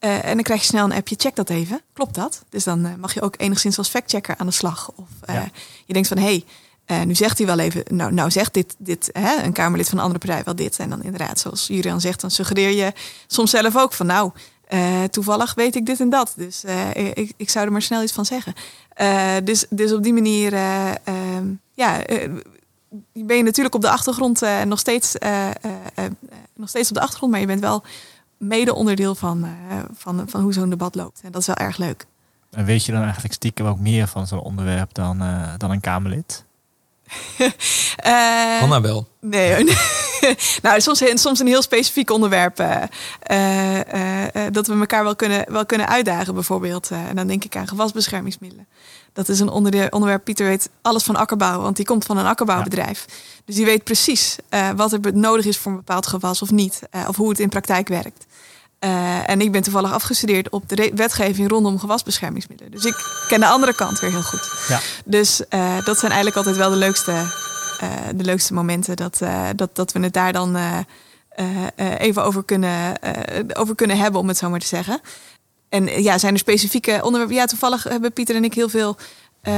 [0.00, 1.80] Uh, en dan krijg je snel een appje, check dat even.
[1.92, 2.44] Klopt dat?
[2.48, 4.90] Dus dan uh, mag je ook enigszins als factchecker aan de slag.
[4.94, 5.48] Of uh, ja.
[5.84, 6.44] je denkt van, hé,
[6.84, 9.98] En nu zegt hij wel even, nou, nou zegt dit, dit hè, een Kamerlid van
[9.98, 10.78] een andere partij wel dit.
[10.78, 12.92] En dan inderdaad, zoals Julian zegt, dan suggereer je
[13.26, 14.30] soms zelf ook van nou,
[15.10, 16.32] toevallig weet ik dit en dat.
[16.36, 18.54] Dus ik, ik zou er maar snel iets van zeggen.
[19.44, 22.02] Dus, dus op die manier, ehm, ja,
[23.12, 25.14] ben je natuurlijk op de achtergrond nog, steeds,
[26.54, 27.84] nog steeds op de achtergrond, maar je bent wel
[28.38, 29.46] mede onderdeel van,
[29.96, 31.20] van, van hoe zo'n debat loopt.
[31.22, 32.06] En dat is wel erg leuk.
[32.50, 35.22] En weet je dan eigenlijk stiekem ook meer van zo'n onderwerp dan,
[35.56, 36.44] dan een Kamerlid?
[37.38, 39.08] uh, Hanna wel.
[39.20, 39.76] Nee, nee.
[40.62, 42.60] nou, soms, soms een heel specifiek onderwerp.
[42.60, 42.82] Uh,
[43.30, 46.90] uh, dat we elkaar wel kunnen, wel kunnen uitdagen, bijvoorbeeld.
[46.90, 48.66] en dan denk ik aan gewasbeschermingsmiddelen.
[49.16, 50.24] Dat is een onderwerp.
[50.24, 53.04] Pieter weet alles van akkerbouw, want die komt van een akkerbouwbedrijf.
[53.44, 54.36] Dus die weet precies
[54.76, 56.80] wat er nodig is voor een bepaald gewas of niet.
[57.08, 58.26] of hoe het in praktijk werkt.
[58.80, 62.72] Uh, en ik ben toevallig afgestudeerd op de wetgeving rondom gewasbeschermingsmiddelen.
[62.72, 64.50] Dus ik ken de andere kant weer heel goed.
[64.68, 64.80] Ja.
[65.04, 65.42] Dus
[65.84, 67.12] dat zijn eigenlijk altijd wel de leukste,
[68.14, 68.96] de leukste momenten.
[68.96, 69.20] Dat,
[69.56, 70.56] dat, dat we het daar dan
[71.76, 72.94] even over kunnen,
[73.52, 75.00] over kunnen hebben, om het zo maar te zeggen.
[75.76, 77.36] En ja, zijn er specifieke onderwerpen?
[77.36, 78.96] Ja, toevallig hebben Pieter en ik heel veel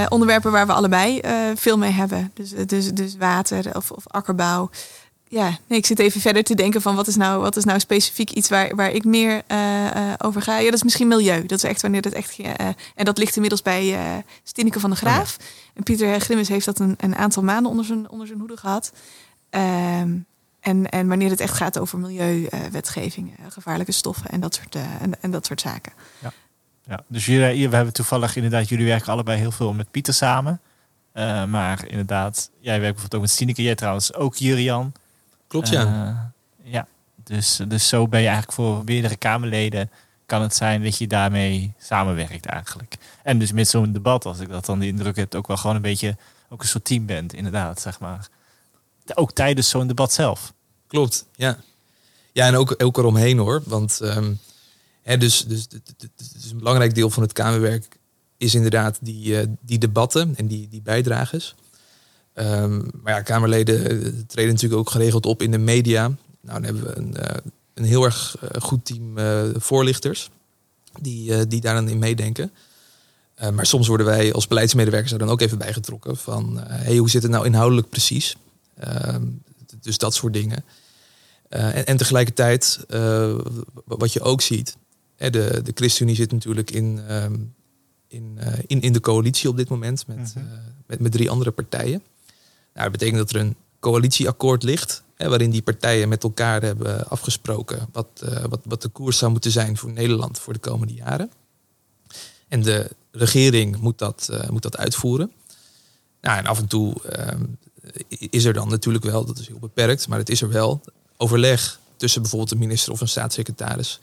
[0.09, 1.21] onderwerpen waar we allebei
[1.55, 2.31] veel mee hebben.
[2.35, 4.71] Dus, dus, dus water of, of akkerbouw
[5.31, 7.81] ja, nee, ik zit even verder te denken van wat is nou, wat is nou
[7.81, 10.59] specifiek iets waar, waar ik meer uh, over ga.
[10.59, 11.47] Ja, dat is misschien milieu.
[11.47, 12.39] Dat is echt wanneer dat echt.
[12.95, 13.97] En dat ligt inmiddels bij
[14.43, 15.37] Stineke van de Graaf.
[15.41, 15.47] Oh
[15.79, 18.93] en Pieter Grimmes heeft dat een, een aantal maanden onder zijn, onder zijn hoede gehad.
[19.51, 20.17] Ehm,
[20.69, 25.31] en, en wanneer het echt gaat over milieuwetgeving, gevaarlijke stoffen en dat soort, en, en,
[25.31, 25.93] dat soort zaken.
[26.19, 26.33] Ja,
[26.87, 27.01] ja.
[27.07, 30.61] dus jullie, we hebben toevallig inderdaad, jullie werken allebei heel veel met Pieter samen.
[31.49, 34.93] maar inderdaad, jij werkt bijvoorbeeld ook met Stineke, jij trouwens ook Jurian.
[35.47, 35.85] Klopt, ja.
[35.85, 36.87] Uh, ja,
[37.25, 39.91] dus, dus zo ben je eigenlijk voor meerdere Kamerleden
[40.27, 42.97] kan het zijn dat je daarmee samenwerkt eigenlijk.
[43.23, 45.77] En dus met zo'n debat, als ik dat dan de indruk heb, ook wel gewoon
[45.77, 46.17] een beetje
[46.49, 48.29] ook een soort team bent, inderdaad, zeg maar.
[49.15, 50.53] Ook tijdens zo'n debat zelf.
[50.89, 51.59] Klopt, ja.
[52.33, 53.63] Ja, en ook, ook eromheen hoor.
[53.65, 54.39] Want um,
[55.03, 57.99] hè, dus, dus, dus, een belangrijk deel van het Kamerwerk
[58.37, 61.55] is inderdaad die, uh, die debatten en die, die bijdrages.
[62.35, 63.77] Um, maar ja, Kamerleden
[64.27, 66.09] treden natuurlijk ook geregeld op in de media.
[66.09, 67.37] Nou, dan hebben we een, uh,
[67.75, 70.31] een heel erg goed team uh, voorlichters
[71.01, 72.53] die, die daar dan in meedenken.
[73.55, 77.23] maar soms worden wij als beleidsmedewerkers er dan ook even bijgetrokken van hey, hoe zit
[77.23, 78.37] het nou inhoudelijk precies?
[78.79, 79.23] Ehm,
[79.81, 80.65] dus dat soort dingen.
[81.49, 82.85] En, en, tegelijkertijd,
[83.85, 84.77] wat je ook ziet,
[85.17, 85.31] de,
[85.63, 87.55] de ChristenUnie zit natuurlijk in, um,
[88.09, 90.49] in, in, in de coalitie op dit moment met, -hmm.
[90.87, 92.03] met, met drie andere partijen.
[92.75, 97.09] Nou, dat betekent dat er een coalitieakkoord ligt, hè, waarin die partijen met elkaar hebben
[97.09, 98.09] afgesproken wat,
[98.49, 101.31] wat, wat de koers zou moeten zijn voor Nederland voor de komende jaren.
[102.49, 105.33] En de regering moet dat, moet dat uitvoeren.
[106.21, 107.27] Nou, en af en toe uh,
[108.09, 110.81] is er dan natuurlijk wel, dat is heel beperkt, maar het is er wel,
[111.17, 114.01] overleg tussen bijvoorbeeld de minister of een staatssecretaris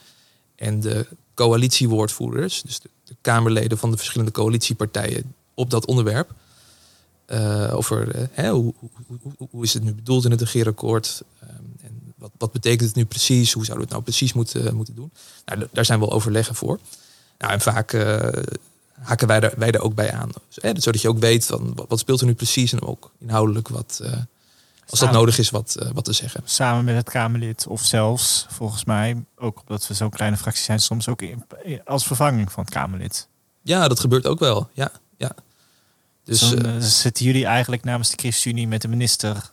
[0.55, 6.31] en de coalitiewoordvoerders, dus de, de Kamerleden van de verschillende coalitiepartijen op dat onderwerp.
[7.27, 8.73] Uh, over hè, hoe,
[9.07, 11.23] hoe, hoe, is het nu bedoeld in het regeerakkoord?
[11.43, 13.53] Um, en wat, wat, betekent het nu precies?
[13.53, 15.11] Hoe zouden we het nou precies moeten, moeten doen?
[15.45, 16.79] Nou, daar zijn wel overleggen voor.
[17.37, 18.27] Nou, en vaak uh,
[19.01, 20.29] haken wij, daar, wij daar ook bij aan.
[20.47, 23.67] Dus, hè, zodat je ook weet van wat speelt er nu precies en ook inhoudelijk
[23.67, 24.01] wat,
[24.89, 26.41] als dat nodig is, wat, wat te zeggen.
[26.45, 30.79] Samen met het Kamerlid of zelfs, volgens mij, ook omdat we zo'n kleine fractie zijn,
[30.79, 31.45] soms ook in,
[31.85, 33.27] als vervanging van het Kamerlid.
[33.61, 34.69] Ja, dat gebeurt ook wel.
[34.73, 35.31] Ja, ja.
[36.23, 39.51] Dus uh, zitten jullie eigenlijk namens de ChristenUnie met de minister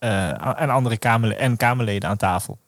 [0.00, 0.98] uh, en andere
[1.36, 2.58] en Kamerleden aan tafel?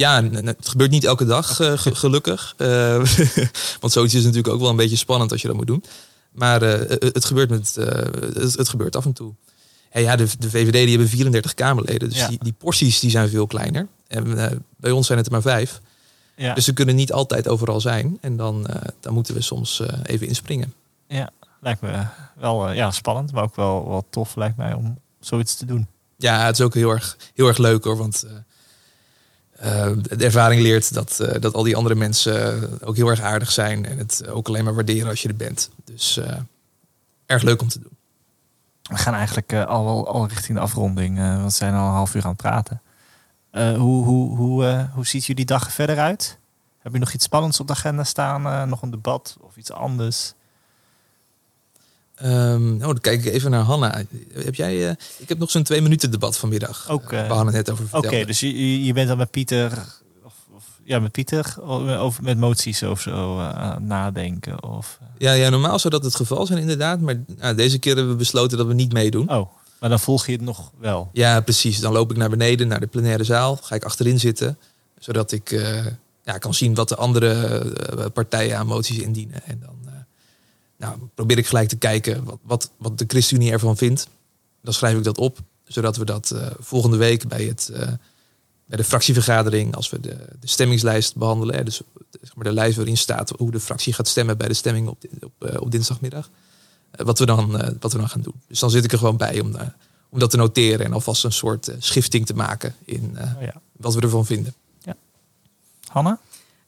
[0.00, 2.54] Ja, het gebeurt niet elke dag, uh, gelukkig.
[3.80, 5.84] want zoiets is natuurlijk ook wel een beetje spannend als je dat moet doen.
[6.30, 9.32] Maar het, gebeurt met, het, het, gebeurt af en toe.
[9.90, 12.28] Hey, ja, de, de, VVD die hebben 34 Kamerleden, dus ja.
[12.28, 13.88] die, die, porties die zijn veel kleiner.
[14.06, 15.80] En bij ons zijn het er maar vijf.
[16.36, 16.54] Ja.
[16.54, 18.18] Dus ze kunnen niet altijd overal zijn.
[18.20, 18.66] En dan,
[19.00, 20.74] dan moeten we soms even inspringen.
[21.08, 25.56] Ja, lijkt me wel ja, spannend, maar ook wel, wel tof lijkt mij om zoiets
[25.56, 25.86] te doen.
[26.16, 28.32] Ja, het is ook heel erg, heel erg leuk hoor, want uh,
[29.64, 33.86] uh, de ervaring leert dat, dat al die andere mensen ook heel erg aardig zijn
[33.86, 35.70] en het ook alleen maar waarderen als je er bent.
[35.84, 36.20] Dus
[37.26, 37.96] erg leuk om te doen.
[38.82, 42.28] We gaan eigenlijk al, al richting de afronding, we zijn al een half uur aan
[42.28, 42.82] het praten.
[43.52, 46.38] hoe, hoe, hoe, hoe ziet jullie dag verder uit?
[46.78, 48.68] Heb je nog iets spannends op de agenda staan?
[48.68, 50.34] nog een debat of iets anders?
[52.24, 54.02] Um, nou, dan kijk ik even naar Hanna.
[54.32, 56.86] Heb jij, uh, ik heb nog zo'n twee minuten debat vanmiddag.
[56.88, 59.30] Ook, uh, we hadden het net over Oké, okay, dus je, je bent dan met
[59.30, 59.86] Pieter
[60.24, 61.54] of, of ja, met Pieter
[61.98, 64.64] over met moties of zo uh, nadenken?
[64.64, 67.00] Of, ja, ja, normaal zou dat het geval zijn inderdaad.
[67.00, 69.30] Maar nou, deze keer hebben we besloten dat we niet meedoen.
[69.30, 71.10] Oh, maar dan volg je het nog wel?
[71.12, 71.80] Ja, precies.
[71.80, 73.56] Dan loop ik naar beneden, naar de plenaire zaal.
[73.56, 74.58] Ga ik achterin zitten.
[74.98, 75.50] Zodat ik
[76.24, 79.42] ja, kan zien wat de andere partijen aan moties indienen.
[79.44, 79.89] En dan
[80.80, 84.08] nou, probeer ik gelijk te kijken wat, wat, wat de ChristenUnie ervan vindt.
[84.62, 85.38] Dan schrijf ik dat op.
[85.64, 87.70] Zodat we dat volgende week bij het
[88.70, 91.80] bij de fractievergadering, als we de, de stemmingslijst behandelen, dus
[92.20, 95.04] zeg maar de lijst waarin staat hoe de fractie gaat stemmen bij de stemming op,
[95.20, 96.30] op, eh, op dinsdagmiddag,
[96.90, 98.34] eh, wat, we dan, eh, wat we dan gaan doen.
[98.46, 99.56] Dus dan zit ik er gewoon bij om,
[100.08, 103.60] om dat te noteren en alvast een soort schifting te maken in oh ja.
[103.72, 104.54] wat we ervan vinden.
[104.82, 104.96] Ja.
[105.86, 106.18] Hanna?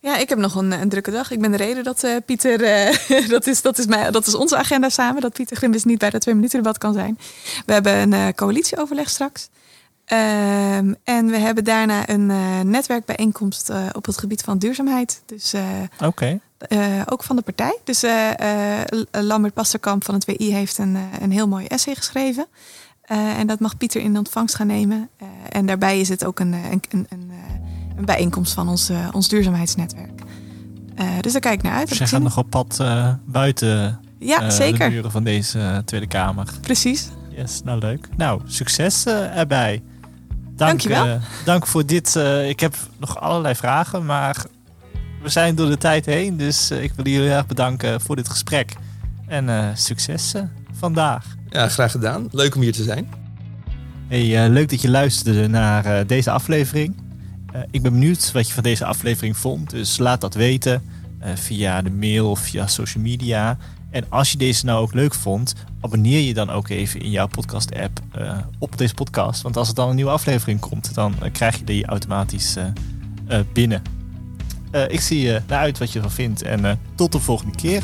[0.03, 1.31] Ja, ik heb nog een, een, drukke dag.
[1.31, 2.59] Ik ben de reden dat uh, Pieter,
[3.29, 6.11] dat, is, dat, is mijn, dat is onze agenda samen, dat Pieter Grimbis niet bij
[6.11, 7.19] dat twee minuten debat kan zijn.
[7.67, 9.49] We hebben een uh, coalitieoverleg straks.
[10.07, 12.27] Um, en we hebben daarna een
[12.71, 15.23] netwerkbijeenkomst op het gebied van duurzaamheid.
[15.27, 15.55] Dus
[16.05, 16.41] okay.
[17.07, 17.79] ook van de partij.
[17.85, 18.05] Dus
[19.11, 22.47] Lambert Pasterkamp van het WI heeft een, een heel mooi essay geschreven.
[23.07, 25.09] en dat mag Pieter in ontvangst gaan nemen.
[25.49, 27.33] en daarbij is het ook een, een, een,
[28.03, 30.23] een bijeenkomst van ons, ons duurzaamheidsnetwerk.
[31.21, 31.88] dus daar kijk ik naar uit.
[31.88, 32.85] Dus jij gaat nog op pad
[33.27, 34.88] buiten ja, zeker.
[34.88, 36.47] de muren van deze Tweede Kamer.
[36.61, 37.09] Precies.
[37.37, 38.09] Yes, nou leuk.
[38.17, 39.83] Nou, succes erbij.
[40.57, 41.07] Dank, Dankjewel.
[41.07, 42.15] Uh, dank voor dit.
[42.17, 44.45] Uh, ik heb nog allerlei vragen, maar
[45.23, 46.37] we zijn door de tijd heen.
[46.37, 48.73] Dus uh, ik wil jullie erg bedanken voor dit gesprek.
[49.27, 50.35] En succes
[50.73, 51.25] vandaag.
[51.49, 52.29] Ja, graag gedaan.
[52.31, 53.09] Leuk om hier te zijn.
[54.09, 57.02] Hey, leuk dat je luisterde naar deze aflevering.
[57.71, 59.71] Ik ben benieuwd wat je van deze aflevering vond.
[59.71, 60.83] Dus laat dat weten
[61.35, 63.59] via de mail of via social media.
[63.91, 67.27] En als je deze nou ook leuk vond, abonneer je dan ook even in jouw
[67.27, 69.43] podcast-app uh, op deze podcast.
[69.43, 72.57] Want als er dan een nieuwe aflevering komt, dan krijg je die automatisch
[73.53, 73.83] binnen.
[74.88, 77.83] ik zie je naar uit wat je ervan vindt en tot de volgende keer.